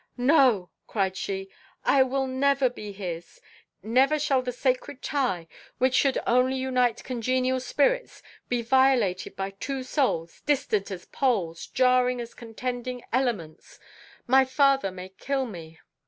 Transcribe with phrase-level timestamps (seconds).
[0.17, 1.47] "No," cried she,
[1.85, 3.39] "I will never be his.
[3.83, 9.83] Never shall the sacred tie, which should only unite congenial spirits, be violated by two
[9.83, 13.79] souls, distant as the poles, jarring as contending elements.
[14.25, 15.77] My father may kill me.